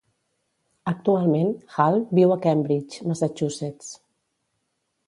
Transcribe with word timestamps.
Actualment, 0.91 1.51
Halle 1.75 2.01
viu 2.21 2.35
a 2.37 2.39
Cambridge, 2.47 3.07
Massachusetts. 3.13 3.95